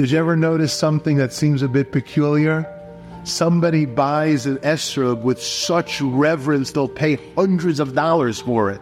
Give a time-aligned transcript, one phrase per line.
[0.00, 2.64] Did you ever notice something that seems a bit peculiar?
[3.24, 8.80] Somebody buys an esrog with such reverence they'll pay hundreds of dollars for it.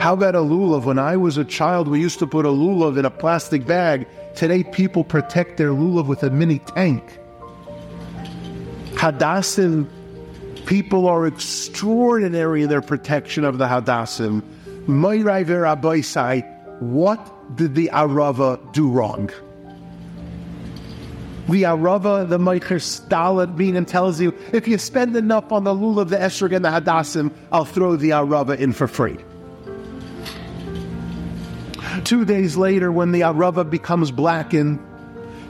[0.00, 0.84] How about a lulav?
[0.84, 4.06] When I was a child, we used to put a lulav in a plastic bag.
[4.34, 7.18] Today, people protect their lulav with a mini tank.
[8.96, 9.88] Hadassim,
[10.66, 14.42] people are extraordinary in their protection of the Hadassim.
[14.86, 19.30] Moirai v'Rabbaisai, what did the Arava do wrong?
[21.48, 26.08] The Arava, the Meicher Stalin meaning tells you, if you spend enough on the lulav,
[26.08, 29.18] the esrog, and the Hadassim, I'll throw the Arava in for free.
[32.04, 34.80] Two days later, when the Arava becomes blackened,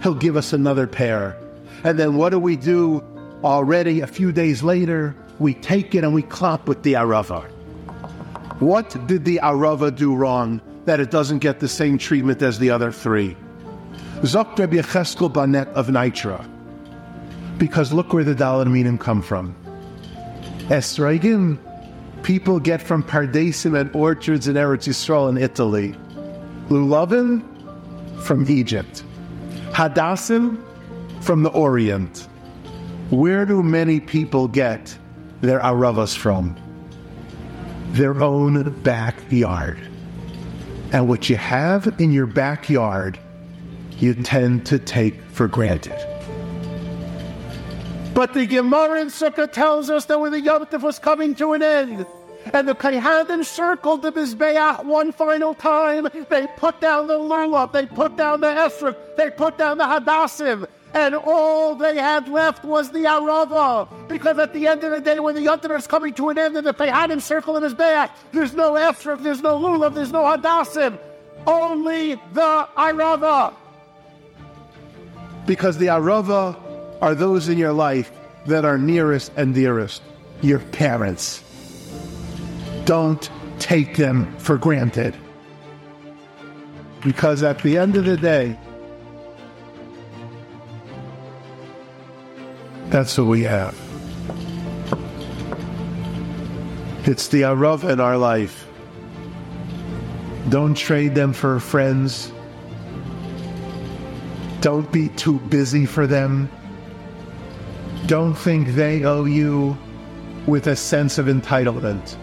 [0.03, 1.37] he'll give us another pair.
[1.85, 3.03] And then what do we do
[3.45, 5.15] already a few days later?
[5.39, 7.49] We take it and we clap with the Arava.
[8.61, 12.71] What did the Arava do wrong that it doesn't get the same treatment as the
[12.71, 13.37] other three?
[14.25, 16.49] Zok Rabbi Yecheskel Banet of Nitra.
[17.59, 19.55] Because look where the Daled Minim come from.
[20.69, 21.59] Esraigim,
[22.23, 25.95] people get from Pardesim and orchards in Eretz Yisrael in Italy.
[26.71, 27.43] Lulavin
[28.23, 29.05] from Egypt.
[29.73, 30.59] Hadassim
[31.23, 32.27] from the Orient.
[33.11, 34.97] Where do many people get
[35.43, 36.57] their aravas from?
[37.91, 39.79] Their own backyard.
[40.95, 43.19] And what you have in your backyard,
[44.05, 45.99] you tend to take for granted.
[48.15, 51.55] But the Gemara in Sukkah tells us that when the Yom Tov was coming to
[51.55, 52.07] an end,
[52.53, 56.09] and the Kohanim circled the Mizbeach one final time.
[56.29, 60.67] They put down the lulav, they put down the esrog, they put down the hadassim,
[60.93, 63.89] and all they had left was the arava.
[64.09, 66.57] Because at the end of the day, when the Yontif is coming to an end
[66.57, 70.99] and the Kohanim circle his back, there's no esrog, there's no lulav, there's no hadassim,
[71.47, 73.55] only the arava.
[75.47, 76.57] Because the arava
[77.01, 78.11] are those in your life
[78.47, 80.03] that are nearest and dearest,
[80.41, 81.43] your parents
[82.85, 85.17] don't take them for granted.
[87.03, 88.59] Because at the end of the day,
[92.89, 93.75] that's what we have.
[97.07, 98.67] It's the Arava in our life.
[100.49, 102.33] Don't trade them for friends.
[104.65, 106.49] Don't be too busy for them.
[108.07, 109.77] Don't think they owe you
[110.47, 112.17] with a sense of entitlement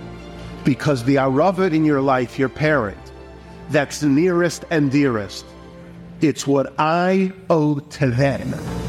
[0.64, 2.98] because the Aravat in your life, your parent,
[3.70, 5.46] that's nearest and dearest,
[6.22, 8.81] it's what I owe to them.